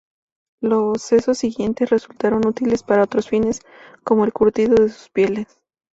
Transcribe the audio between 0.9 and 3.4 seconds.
sesos siguen resultando útiles para otros